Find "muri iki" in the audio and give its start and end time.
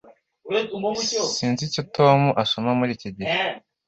2.79-3.09